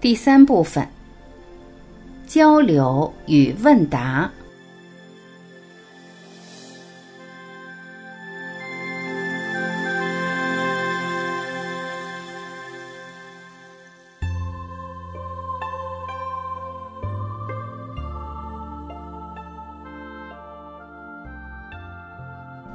[0.00, 0.86] 第三部分：
[2.24, 4.30] 交流与问答。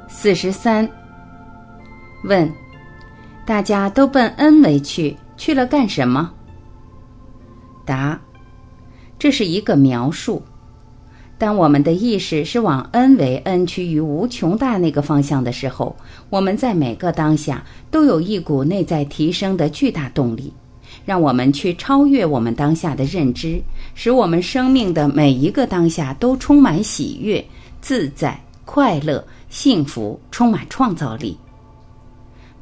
[0.08, 0.86] 四十三。
[2.24, 2.50] 问：
[3.46, 6.30] 大家都奔 N 维去，去了干什么？
[7.84, 8.20] 答：
[9.18, 10.42] 这是一个描述。
[11.36, 15.94] 当我们的意识是往 N 为 N 趋于无穷大那个方向的时候，
[16.30, 20.52] 我们在每个当下都有一股内在提升的巨大动力，
[21.04, 23.60] 让我们去超越我们当下的认知，
[23.94, 27.44] 使我们生命的每一个当下都充满喜悦、
[27.80, 31.36] 自在、快乐、幸福，充满创造力。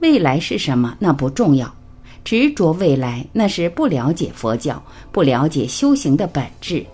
[0.00, 0.96] 未来是什么？
[0.98, 1.72] 那不重要。
[2.24, 6.84] 执着未来，那是不了解佛教，不了解修行的本质。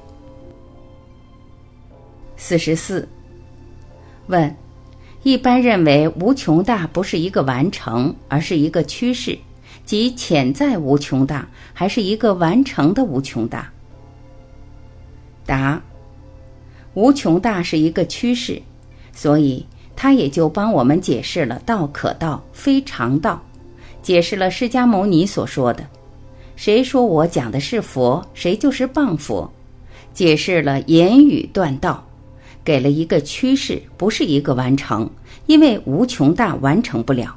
[2.37, 3.09] 四十四。
[4.27, 4.55] 问：
[5.23, 9.39] 一般认为无穷大不是一个完成，而是一个趋势，
[9.85, 13.71] 即潜在无穷大，还是一个完成的无穷大？
[15.47, 15.83] 答：
[16.95, 18.61] 无穷大是一个趋势，
[19.13, 19.67] 所以。
[20.01, 23.43] 他也就帮我们解释了“道可道，非常道”，
[24.03, 25.87] 解释了释迦牟尼所说的
[26.57, 29.51] “谁说我讲的是佛，谁就是谤佛”，
[30.15, 32.03] 解释了言语断道，
[32.65, 35.09] 给了一个趋势，不是一个完成，
[35.47, 37.37] 因为无穷大完成不了。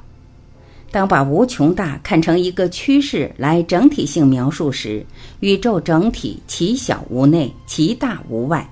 [0.90, 5.04] 当把无穷大看成一个趋势来整体性描述时，
[5.40, 8.68] 宇宙整体其小无内，其大无外，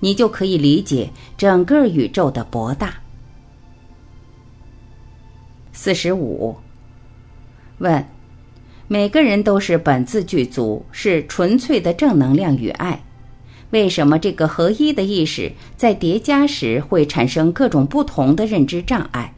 [0.00, 2.94] 你就可以理解整个宇宙的博大。
[5.72, 6.56] 四十五。
[7.84, 8.04] 问：
[8.88, 13.04] 每个人都是本自具足，是纯粹的正能量与爱，
[13.70, 19.34] 为什么这个合一的意识在叠加时会产生各种不同的认知障碍？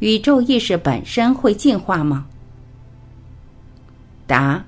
[0.00, 2.26] 宇宙意识本身会进化吗？
[4.26, 4.64] 答：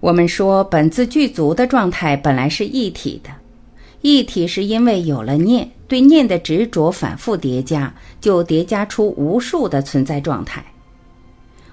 [0.00, 3.30] 我们说本自具足的状态本来是一体的，
[4.00, 5.70] 一体是因为有了念。
[5.88, 10.62] 对念的执着反复叠加，就叠加出无数的存在状态。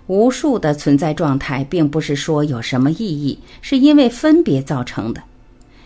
[0.07, 5.21] 无数的存在状态，并不是说有什么意义，是因为分别造成的。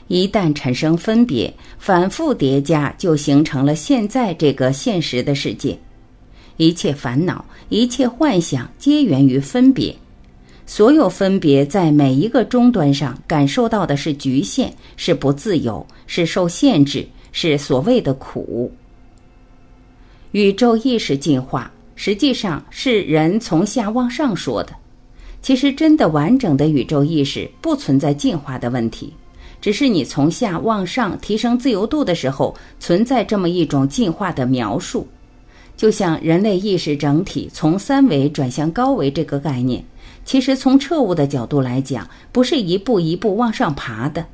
[0.08, 5.78] 一旦产生分别，反复叠加，就形成了现在这个现实的世界。
[6.58, 9.96] 一切烦恼、一切幻想，皆源于分别。
[10.66, 17.08] 所有分别，在每一个终端上感受到的是局限，是不自由，是受限制。
[17.32, 18.72] 是所谓的苦。
[20.32, 21.72] 宇宙意识进化，
[22.02, 24.72] 实际上是人从下往上说的。
[25.42, 29.14] 其实，真的完整的宇宙意识不存在进化的问题，
[29.60, 35.06] 只是你从下往上提升自由度的时候，存在这么一种进化的描述。
[35.76, 39.84] 就像人类意识整体从三维转向高维这个概念，
[40.24, 44.26] 其实从彻悟的角度来讲，不是一步一步往上爬的。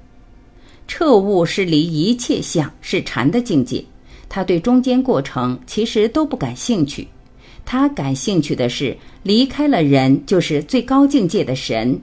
[0.88, 3.84] 彻悟是离一切相是禅的境界，
[4.30, 7.08] 他对中间过程其实都不感兴趣，
[7.66, 12.00] 他感兴趣的是离开了人就是最高境界的神。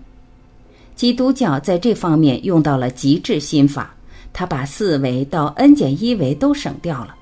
[0.97, 3.95] 基督教在这方面用到了极致心法，
[4.33, 7.15] 他把四维到 n 减一维都省掉了。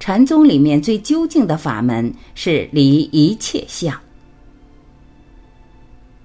[0.00, 3.98] 禅宗里面最究竟的法门是离一切相。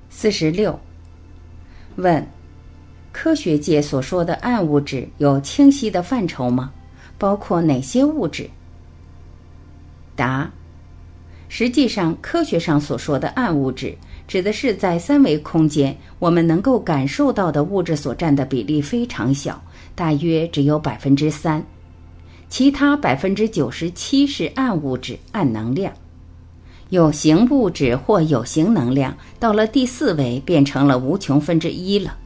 [0.10, 0.80] 四十六，
[1.96, 2.28] 问。
[3.12, 6.74] 科学界所说的暗物质有清晰的范畴吗？
[7.20, 8.50] 包括哪些物质？
[10.16, 10.52] 答：
[11.56, 13.96] 实际上，科学上所说的暗物质，
[14.28, 19.62] 指的是在三维空间我们能够感受到的物质所占的比例非常小，
[19.94, 21.64] 大约只有百分之三，
[22.50, 25.94] 其他百分之九十七是暗物质、暗能量。
[26.90, 32.18] 有形物质或有形能量到了第四维，变成了无穷分之一了。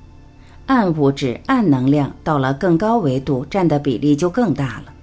[0.68, 4.94] 暗物质、暗能量到了更高维度，占的比例就更大了。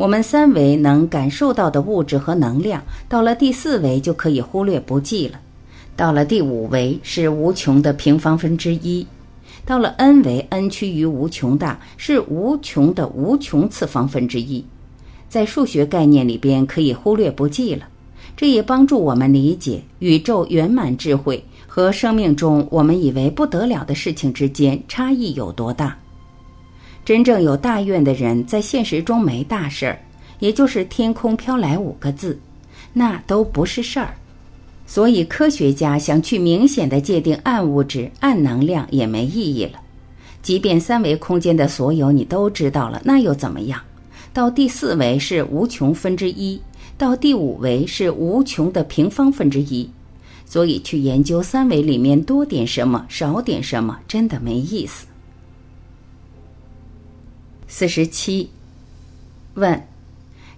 [0.00, 5.38] 我们三维能感受到的物质和能量，到了第四维就可以忽略不计了。
[5.94, 9.06] 到了第五维是无穷的平方分之一，
[9.66, 14.64] 到了 n 维，n 趋于无穷大，是无穷的无穷次方分之一。
[15.28, 17.86] 在数学概念里边可以忽略不计了。
[18.34, 21.44] 这也帮助我们理解宇宙圆满智慧。
[21.66, 25.98] 和生命中我们以为不得了的事情之间差异有多大？
[27.04, 29.98] 真正有大愿的人，在现实中没大事儿，
[30.38, 32.38] 也就是天空飘来五个字，
[32.92, 34.14] 那都不是事儿。
[34.86, 39.80] 所以科学家想去明显的界定暗物质、暗能量也没意义了。
[40.42, 43.80] 即便三维空间的所有你都知道了，那又怎么样？
[44.32, 46.60] 到第四维是无穷分之一，
[46.96, 49.88] 到第五维是无穷的平方分之一。
[50.44, 55.06] 所以去研究三维里面多点什么、少点什么，真的没意思。
[57.72, 58.50] 四十七，
[59.54, 59.80] 问。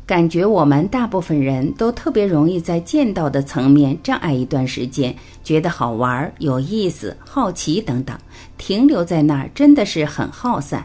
[0.06, 5.14] 感觉我们大部分人都特别容易在见到的层面障碍一段时间，
[5.44, 8.18] 觉得好玩、有意思、好奇等等，
[8.56, 10.84] 停留在那儿真的是很耗散。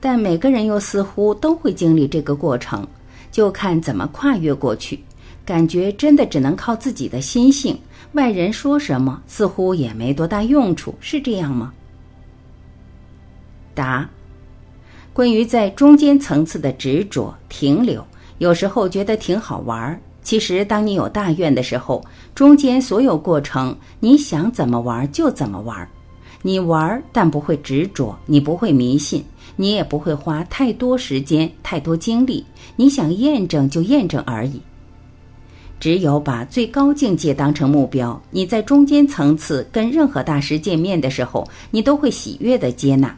[0.00, 2.88] 但每个人又似乎都会经历这个过程，
[3.30, 4.98] 就看怎么跨越过去。
[5.44, 7.78] 感觉真的只能靠自己的心性，
[8.12, 11.72] 外人说什么似乎也没多大用处，是这样吗？
[13.74, 14.08] 答。
[15.18, 18.06] 关于在中间层次的执着停留，
[18.38, 19.98] 有时候觉得挺好玩儿。
[20.22, 22.04] 其实，当你有大愿的时候，
[22.36, 25.88] 中间所有过程，你想怎么玩就怎么玩。
[26.40, 29.24] 你玩，但不会执着，你不会迷信，
[29.56, 32.46] 你也不会花太多时间、太多精力。
[32.76, 34.62] 你想验证就验证而已。
[35.80, 43.12] 只有把最高境界当成目标，你在中间层次跟任何大师见面的时候，你都会喜悦的接纳。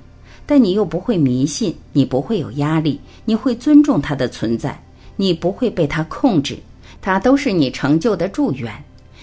[0.50, 4.82] 但你又不会迷信，你不会有压力，你会尊重它的存在，
[5.14, 6.58] 你不会被它控制，
[7.00, 8.75] 它都是你成就的助缘。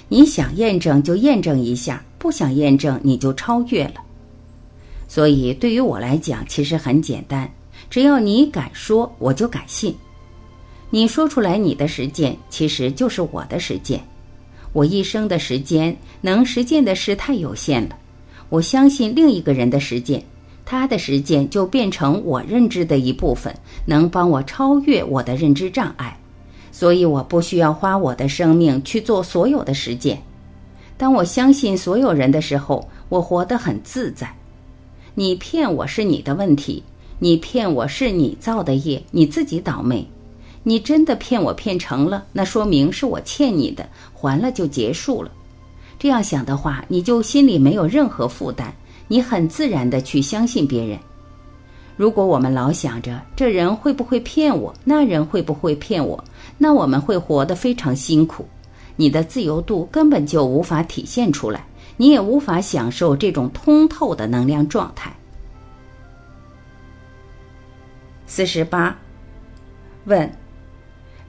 [0.07, 3.95] 你想验证就验证一下，不想验证你就超越了。
[5.09, 7.51] 所以对于我来讲，其实很简单，
[7.89, 9.94] 只要你敢说，我就敢信。
[10.91, 14.01] 你说出来你的实践，其实就是我的实践。
[14.71, 17.97] 我一生的时间能实践的事太有限了，
[18.47, 20.23] 我相信另一个人的实践。
[20.69, 23.56] 他的实践就变成我认知的一部分，
[23.86, 26.19] 能帮我超越我的认知障碍，
[26.74, 30.22] 所以我不需要花我的生命去做所有的实践。
[30.98, 34.30] 当我相信所有人的时候，我活得很自在。
[35.16, 36.84] 你骗我是你的问题，
[37.18, 40.06] 你骗我是你造的业，你自己倒霉。
[40.64, 45.31] 你真的骗我骗成了，那说明是我欠你的，还了就结束了。
[45.98, 48.75] 这样想的话，你就心里没有任何负担。
[49.07, 50.98] 你很自然的去相信别人。
[51.95, 56.24] 如果我们老想着这人会不会骗我，那人会不会骗我，
[56.57, 58.45] 那我们会活得非常辛苦。
[58.95, 61.65] 你的自由度根本就无法体现出来，
[61.98, 65.15] 你也无法享受这种通透的能量状态。
[68.25, 68.95] 四十八，
[70.06, 70.30] 问，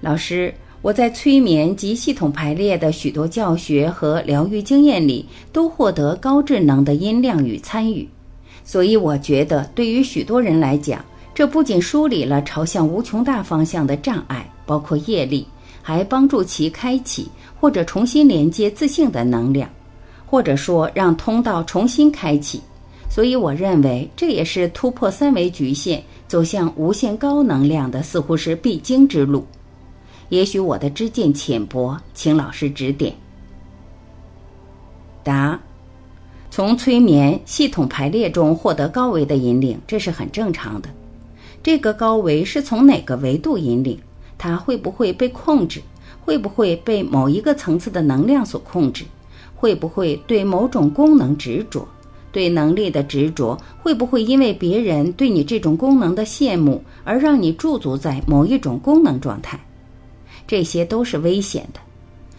[0.00, 0.52] 老师。
[0.80, 8.08] 我在催眠及系统排列的许多教学和疗愈经验里，都获得高智能的音量与参与，
[8.64, 11.04] 所以我觉得对于许多人来讲，
[11.34, 15.44] 这不仅梳理了朝向无穷大方向的障碍，包括业力，
[15.82, 17.28] 还帮助其开启
[17.60, 19.68] 或者重新连接自性的能量，
[20.24, 22.60] 或者说让通道重新开启。
[23.10, 29.44] 所以我认为这也是突破三维局限，走向无限高能量的似乎是必经之路。
[30.28, 33.14] 也许我的知见浅薄，请老师指点。
[35.22, 35.58] 答：
[36.50, 40.88] 从催眠系统排列中获得高维的引领，这是很正常的。
[41.62, 43.98] 这个高维是从哪个维度引领？
[44.36, 45.82] 它会不会被控制？
[46.24, 49.04] 会不会被某一个层次的能量所控制？
[49.56, 51.86] 会不会对某种功能执着？
[52.30, 59.58] 对能力的执着，会不会因为别人对你这种功能的羡慕，而让你驻足在某一种功能状态？
[60.48, 61.78] 这些都是危险的。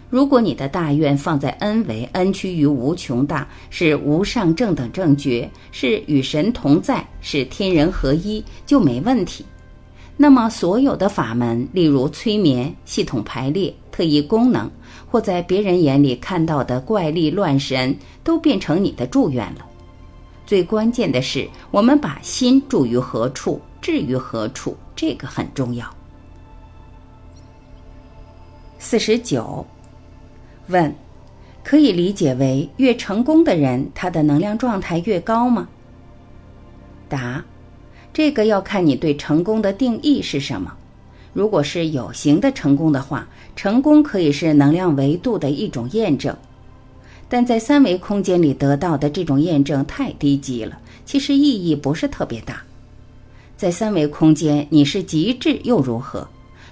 [0.10, 9.46] 如果你的大愿放在 N 维，N 趋于无穷大，是无上正等正觉，是与神同在，是天人合一，就没问题。
[10.18, 14.68] 那么，所有的法门，例如催眠、系统排列、特异功能，
[15.08, 19.66] 或在别人眼里看到的怪力乱神，都变成你的祝愿了。
[20.48, 25.86] 最关键的是，我们把心住于何处，置于何处，这个很重要。
[28.82, 29.66] 四十九，
[30.68, 30.96] 问，
[31.66, 35.68] 可以理解为越成功的人，他的能量状态越高吗？
[37.10, 37.44] 答，
[38.14, 40.74] 这个要看你对成功的定义是什么。
[41.34, 46.36] 如果是有形的成功的话，成功可以是能量维度的一种验证，
[47.28, 52.64] 但在三维空间里得到的这种验证太低级了，其实意义不是特别大。
[53.58, 56.26] 在三维空间，你是极致又如何？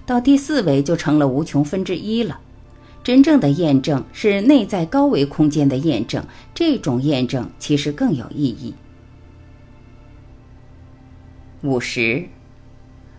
[0.08, 2.40] 到第四维就成了无穷分之一了。
[3.04, 6.24] 真正的验证是内在高维空间的验证，
[6.56, 8.74] 这种验证其实更有意义。
[11.62, 12.26] 五十，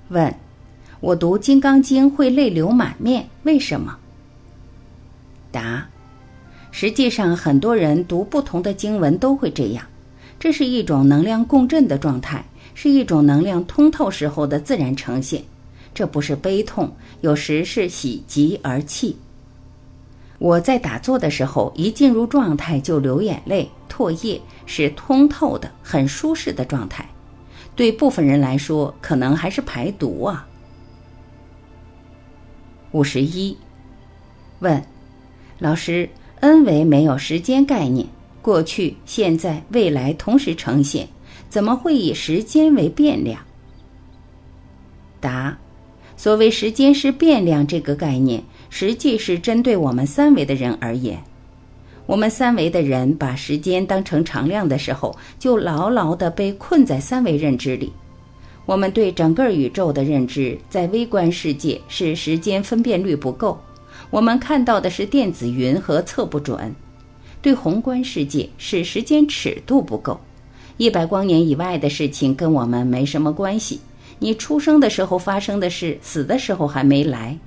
[0.09, 0.35] 问：
[1.01, 3.97] 我读《金刚经》会泪流满面，为什么？
[5.51, 5.87] 答：
[6.71, 9.85] 实际上，很多人读不同的经文都会这样，
[10.39, 15.43] 这是一种能量共振的状态，是一种能量通透时候的自然呈现。
[15.99, 19.17] 这不是悲痛，有时是喜极而泣。
[20.39, 27.05] 我在打坐的时候，一进入状态就流眼泪、唾液，是通透的、很舒适的状态。
[27.75, 30.47] 对部分人来说，可能还是排毒啊。
[32.93, 33.57] 五十一，
[34.61, 34.81] 问
[35.59, 36.09] 老师：
[36.43, 38.07] 恩为没有时间概念，
[38.41, 41.09] 过去、现在、未来同时呈现，
[41.49, 43.41] 怎么会以时间为变量？
[45.19, 45.59] 答：
[46.19, 48.43] 所谓时间是变量这个概念。
[48.71, 51.19] 实际是针对我们三维的人而言，
[52.05, 57.91] 我们三维的人把时间当成常量的时候，就牢牢地被困在三维认知里。
[58.67, 63.59] 我们对整个宇宙的认知，在微观世界是时间分辨率不够，
[64.11, 66.59] 我们看到的是电子云和测不准；
[67.41, 70.21] 对宏观世界是时间尺度不够，
[70.77, 73.81] 一百光年以外的事情跟我们没什么关系。
[74.19, 77.39] 你出生的时候发生的事，死的时候还没来。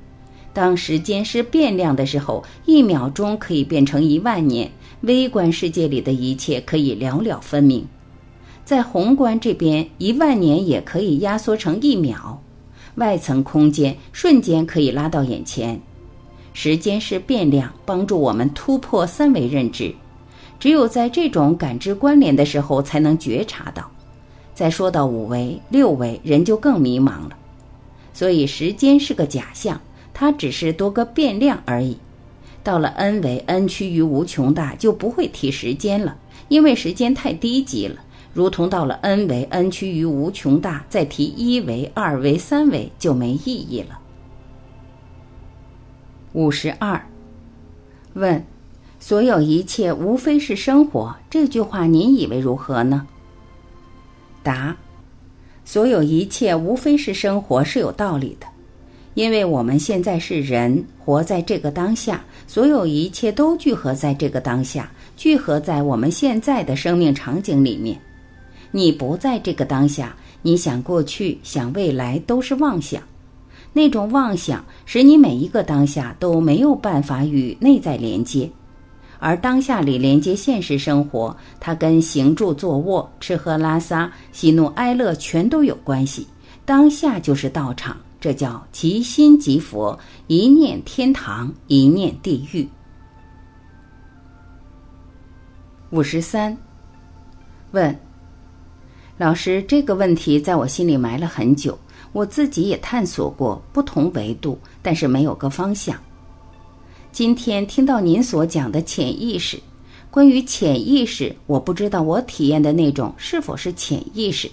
[0.53, 4.69] 当时间是变量的时候，一秒钟可以变成一万年。
[5.01, 7.87] 微观世界里的一切可以了了分明，
[8.63, 12.39] 在宏观这边，一万年也可以压缩成一秒。
[12.95, 15.81] 外层空间瞬间可以拉到眼前。
[16.53, 19.91] 时间是变量，帮助我们突破三维认知。
[20.59, 23.89] 只有在这种感知关联的时候，才能觉察到。
[24.53, 27.37] 再说到五维、六维，人就更迷茫了。
[28.13, 29.81] 所以，时间是个假象。
[30.13, 31.97] 它只是多个变量而已。
[32.63, 36.17] 到了 n 维 n 趋于无穷大，就不会提时间了，
[36.47, 37.95] 因为时间太低级了。
[38.33, 43.99] 如同到了 n 维 n 趋于无穷大，再提一维、二维、三维就没意义了。
[46.33, 47.07] 五十二，
[48.13, 48.45] 问：
[48.99, 53.07] 所有一切无非是生活，这句话您以为如何呢？
[54.43, 54.75] 答：
[55.63, 58.47] 所有一切无非是生活是有道理的。
[59.13, 67.99] 因为我们现在是人，活在这个当下，所有一切都聚合在这个当下，聚合在我们现在的生命场景里面。
[68.71, 73.03] 你不在这个当下，你想过去、想未来都是妄想，
[73.73, 78.49] 那种妄想使你每一个当下都没有办法与内在连接，
[79.21, 86.27] 而当下里连接现实生活，它跟行住坐卧、吃喝拉撒、喜怒哀乐全都有关系。
[86.65, 87.95] 当下就是道场。
[88.19, 89.97] 这叫即心即佛，
[90.27, 92.67] 一念天堂，一念地狱。
[95.89, 96.55] 五十三，
[97.71, 97.99] 问
[99.17, 101.77] 老师这个问题在我心里埋了很久，
[102.11, 105.95] 我自己也探索过不同维度，但是没有个方向。
[107.11, 109.59] 今天听到您所讲的潜意识，
[110.09, 114.49] 关于潜意识，我不知道我体验的那种是否是潜意识，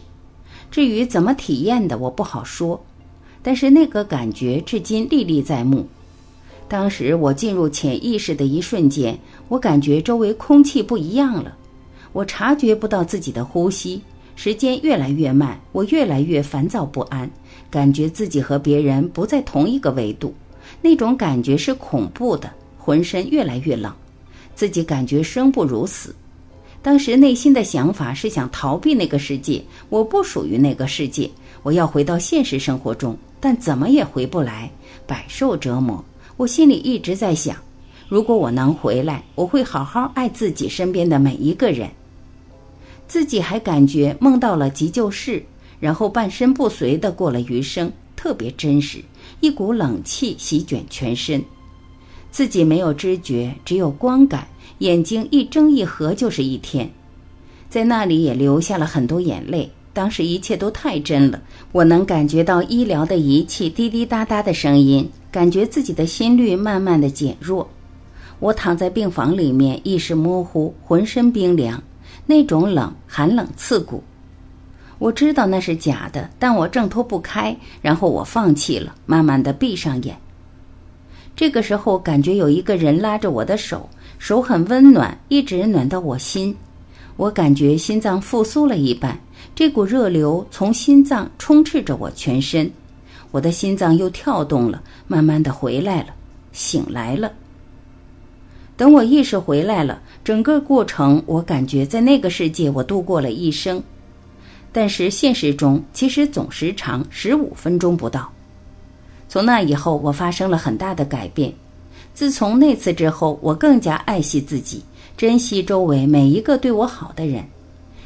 [0.69, 2.85] 至于怎么体验的，我不好说。
[3.43, 5.87] 但是那个感觉至今历历在目。
[6.67, 11.57] 当时我进入潜意识的一瞬间，我感觉周围空气不一样了，
[12.13, 14.03] 我察觉不到自己的呼吸，
[14.35, 17.31] 时间越来越慢，我越来越烦躁不安，
[17.71, 20.35] 感觉自己和别人不在同一个维度，
[20.81, 23.93] 那种感觉是恐怖的，浑身越来越冷，
[24.55, 26.15] 自己感觉生不如死。
[26.81, 31.29] 当时内心的想法是想逃避那个世界，我不属于那个世界，
[31.63, 33.17] 我要回到现实生活中。
[33.41, 34.71] 但怎么也回不来，
[35.07, 36.05] 百受折磨。
[36.37, 37.57] 我心里一直在想，
[38.09, 41.89] 如果我能回来，我会好好爱自己身边的每一个人。
[43.07, 45.43] 自己还感觉梦到了急救室，
[45.81, 48.99] 然后半身不遂的过了余生，特别真实。
[49.41, 51.43] 一股冷气席卷全身，
[52.31, 54.47] 自己没有知觉，只有光感，
[54.79, 56.91] 眼睛一睁一合就是一天，
[57.71, 59.71] 在那里也流下了很多眼泪。
[59.93, 61.41] 当时一切都太真了，
[61.73, 67.69] 我能感觉到医疗的仪器滴滴答答的声音，感觉自己的心率慢慢的减弱。
[68.39, 71.83] 我躺在病房里面，意识模糊，浑身冰凉，
[72.27, 74.01] 那种冷寒冷刺骨。
[74.99, 80.17] 我知道那是假的，但我挣脱不开，然后我放弃了，慢慢的闭上眼。
[81.37, 83.89] 这个时候，感觉有一个人拉着我的手，
[84.19, 86.57] 手很温暖，一直暖到我心，
[87.17, 89.17] 我感觉心脏复苏了一半。
[89.55, 92.69] 这股热流从心脏充斥着我全身，
[93.31, 96.09] 我的心脏又跳动了，慢慢的回来了，
[96.53, 97.33] 醒来了。
[98.77, 103.81] 等我意识回来了，整个过程我感觉在那个世界我度过了一生，
[104.73, 108.31] 但是现实中其实总时长十五分钟不到。
[109.29, 111.53] 从那以后，我发生了很大的改变，
[112.15, 114.83] 自从那次之后，我更加爱惜自己，
[115.17, 117.45] 珍惜周围每一个对我好的人。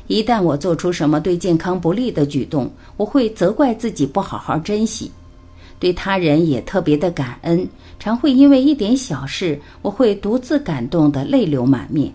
[0.09, 5.11] 一旦我做出什么对健康不利的举动，我会责怪自己不好好珍惜。
[5.79, 7.67] 对他人也特别的感恩，
[7.99, 12.13] 常会因为一点小事，我会独自感动的泪流满面。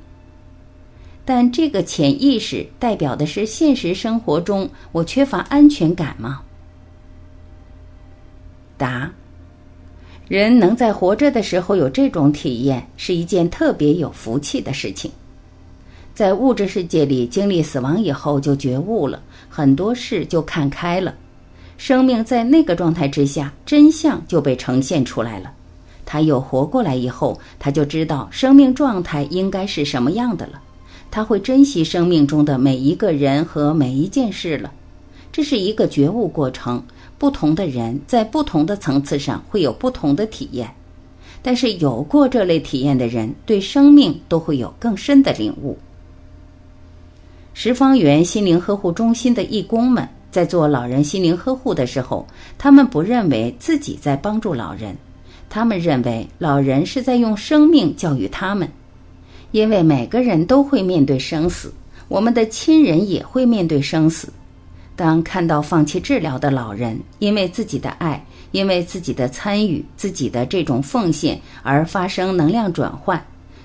[1.28, 6.40] 但这个潜意识代表的是现实生活中我缺乏安全感吗？
[8.78, 9.12] 答：
[10.30, 15.12] 人能在活着的时候有这种体验，是一件特别有福气的事情。
[16.14, 21.14] 在物质世界里经历死亡以后，就觉悟了很多事，就看开了。
[21.78, 25.52] 生命在那个状态之下，真相就被呈现出来了。
[26.06, 30.62] 他又活过来以后，他就知道生命状态应该是什么样的了。
[31.10, 34.72] 他会珍惜生命中的每一个人和每一件事了。
[35.32, 36.84] 这是一个觉悟过程。
[37.20, 40.70] 不同的人在不同的层次上会有不同的体验，
[41.42, 45.78] 但是有过这类体验的人，对生命都会有更深的领悟。
[47.56, 50.08] 十方园心灵呵护中心的义工们。
[50.30, 52.28] 在做老人心灵呵护的时候，
[52.60, 54.96] 他们不认为自己在帮助老人，
[55.50, 58.70] 他们认为老人是在用生命教育他们。
[59.58, 61.74] 因为每个人都会面对生死，
[62.08, 64.30] 我们的亲人也会面对生死。
[64.96, 73.20] 当看到放弃治疗的老人，因为自己的爱，因为自己的参与，自己的这种奉献而发生能量转换，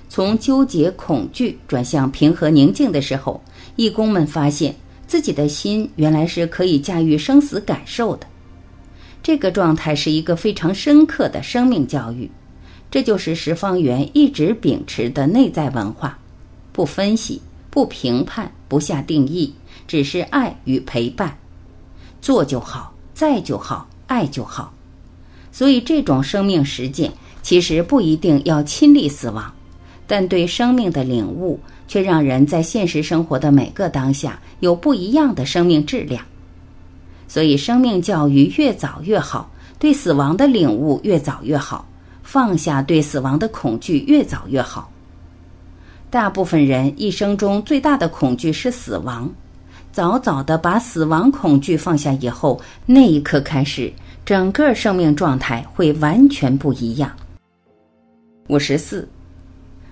[0.09, 3.39] 从纠结、恐惧转向平和宁静的时候，
[3.75, 4.73] 义工们发现。
[5.05, 8.25] 自己的心原来是可以驾驭生死感受的，
[9.21, 12.31] 这个状态是一个非常深刻的生命教育。
[12.93, 16.19] 这就是十方圆一直秉持的内在文化：
[16.71, 19.51] 不分析、不评判、不下定义，
[19.87, 21.35] 只是爱与陪伴，
[22.21, 24.71] 做就好，在就好，爱就好。
[25.51, 29.51] 所以，这种生命实践其实不一定要亲历死亡，
[30.05, 31.59] 但对生命的领悟。
[31.85, 36.23] 却让人在现实生活的每个当下有不一样的生命质量，
[37.27, 41.87] 所以生命教育越早越好，对死亡的领悟越早越好，
[42.23, 44.89] 放下对死亡的恐惧越早越好。
[46.09, 49.29] 大部分人一生中最大的恐惧是死亡，
[49.91, 53.93] 早早的把死亡恐惧放下以后，那一刻开始，
[54.25, 57.11] 整个生命状态会完全不一样。
[58.47, 59.07] 五十四，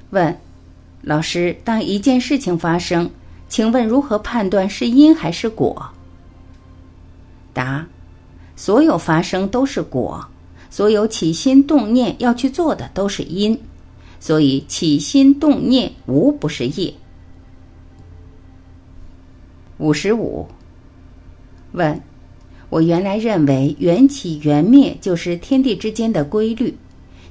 [0.10, 0.36] 问。
[1.04, 3.10] 老师，当一件事情发生，
[3.50, 5.90] 请问如何判断是因还是果？
[7.54, 7.84] 答：
[8.56, 10.24] 所有发生都是果，
[10.72, 13.56] 所有起心动念要去做的都是因，
[14.20, 16.92] 所以起心动念无不是业。
[19.78, 20.48] 五十五。
[21.74, 22.02] 问：
[22.70, 26.76] 我原来认为缘起缘灭就是天地之间的规律，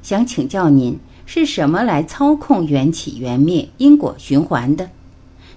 [0.02, 0.96] 想请教您。
[1.32, 4.90] 是什么来操控缘起缘灭、因果循环的？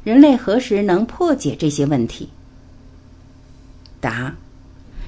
[0.03, 2.29] 人类何时能破解这些问题？
[3.99, 4.35] 答：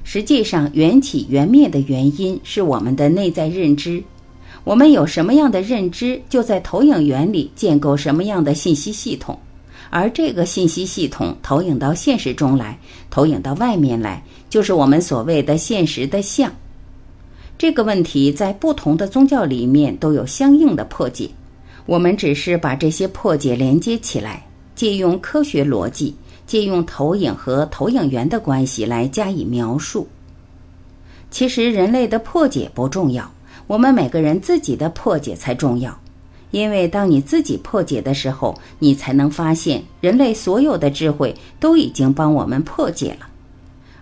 [0.07, 4.01] 实际上，缘起缘灭的原因是我们的内在认知。
[4.63, 9.37] 我们有什么样的认知，就在投影源里建构什么样的信息系统，
[9.89, 12.77] 而这个信息系统投影到现实中来，
[13.09, 16.53] 投影到外面来，就是我们所谓的现实的相。
[17.57, 21.27] 这个问题在不同的宗教里面都有相应的破解，
[21.87, 26.13] 我们只是把这些破解连接起来，借用科学逻辑，
[26.47, 30.07] 借用投影和投影源的关系来加以描述。
[31.31, 33.29] 其实人类的破解不重要，
[33.67, 35.97] 我们每个人自己的破解才重要，
[36.51, 43.27] 因为当你自己破解的时候，你才能发现人类所有的智慧都已经帮我们破解了。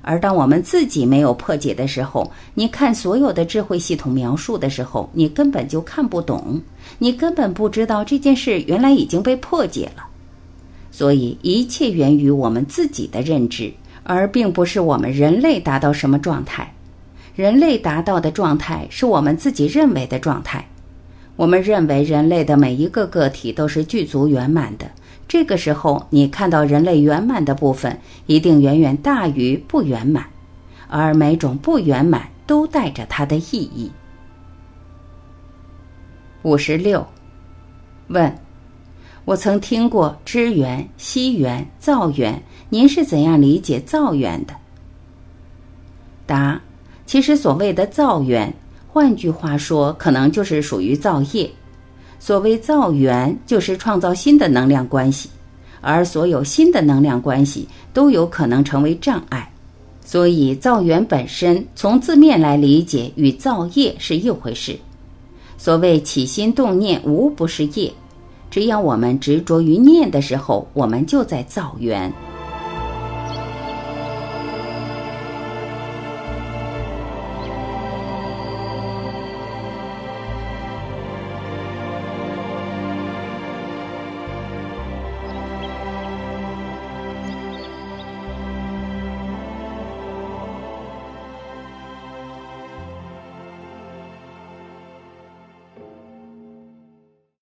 [0.05, 6.61] 而当我们自己没有破解的时候，你看所有的智慧系统描述的时候，你根本就看不懂，
[6.99, 10.05] 你根本不知道这件事原来已经被破解了。
[10.93, 16.71] 所以一切源于我们自己的认知，而并不是我们人类达到什么状态。
[17.35, 20.67] 人类达到的状态是我们自己认为的状态。
[21.35, 24.85] 我们认为人类的每一个个体都是具足圆满的。
[25.27, 30.27] 这个时候，你看到人类圆满的部分，一定远远大于不圆满，
[30.87, 33.91] 而每种不圆满都带着它的意义。
[36.43, 37.07] 五十六，
[38.09, 38.35] 问：
[39.25, 44.53] 我曾听过知缘、惜缘、造缘，您是怎样理解造缘的？
[46.25, 46.61] 答：
[47.05, 48.53] 其实所谓的造缘，
[48.89, 51.49] 换句话说，可能就是属于造业。
[52.19, 55.29] 所谓造缘，就是创造新的能量关系，
[55.79, 59.49] 而所有新的能量关系都有可能成为障碍。
[60.03, 64.77] 所以，造缘本身从字面来理解，与造业是一回事。
[65.57, 67.93] 所谓起心动念，无不是业。
[68.53, 72.13] 只要我们执着于念的时候，我们就在造缘。